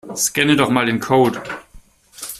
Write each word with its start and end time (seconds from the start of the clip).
Scanne 0.15 0.55
doch 0.55 0.71
mal 0.71 0.87
den 0.87 0.99
Code. 0.99 1.43